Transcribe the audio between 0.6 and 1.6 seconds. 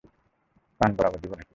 কান বরাবর দিব না-কি!